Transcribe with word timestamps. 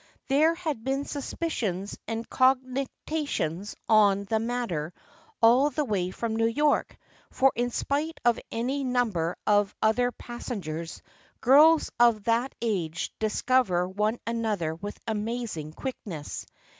There 0.29 0.55
had 0.55 0.83
been 0.83 1.05
suspicions 1.05 1.95
and 2.07 2.27
cogitations 2.27 3.75
on 3.87 4.25
the 4.25 4.39
matter 4.39 4.95
all 5.43 5.69
the 5.69 5.85
way 5.85 6.09
from 6.09 6.35
New 6.35 6.47
York, 6.47 6.97
for 7.29 7.51
in 7.55 7.69
spite 7.69 8.19
of 8.25 8.39
any 8.51 8.83
number 8.83 9.35
of 9.45 9.75
other 9.79 10.11
passengers, 10.11 11.03
girls 11.39 11.91
of 11.99 12.23
that 12.23 12.55
age 12.63 13.13
dis 13.19 13.43
cover 13.43 13.87
one 13.87 14.17
another 14.25 14.73
with 14.73 14.99
amazing 15.07 15.71
quickness. 15.71 16.47